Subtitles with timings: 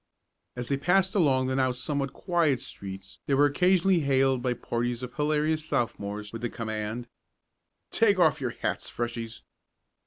[0.55, 5.03] As they passed along the now somewhat quiet streets they were occasionally hailed by parties
[5.03, 7.07] of hilarious Sophomores with the command:
[7.91, 9.43] "Take off your hats, Freshies!"